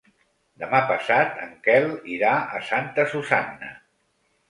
[0.63, 3.75] Demà passat en Quel irà a Santa Susanna.